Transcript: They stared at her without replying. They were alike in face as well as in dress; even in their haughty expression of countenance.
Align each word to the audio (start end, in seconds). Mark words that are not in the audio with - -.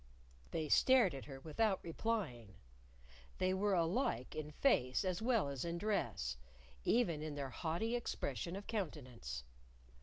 They 0.49 0.67
stared 0.67 1.13
at 1.13 1.25
her 1.25 1.39
without 1.39 1.79
replying. 1.83 2.55
They 3.37 3.53
were 3.53 3.75
alike 3.75 4.33
in 4.35 4.49
face 4.49 5.05
as 5.05 5.21
well 5.21 5.47
as 5.47 5.63
in 5.63 5.77
dress; 5.77 6.37
even 6.83 7.21
in 7.21 7.35
their 7.35 7.51
haughty 7.51 7.95
expression 7.95 8.55
of 8.55 8.65
countenance. 8.65 9.43